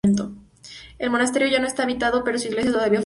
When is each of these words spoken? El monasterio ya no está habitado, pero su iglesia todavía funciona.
El 0.97 1.11
monasterio 1.11 1.47
ya 1.47 1.59
no 1.59 1.67
está 1.67 1.83
habitado, 1.83 2.23
pero 2.23 2.39
su 2.39 2.47
iglesia 2.47 2.71
todavía 2.71 2.89
funciona. 2.89 2.99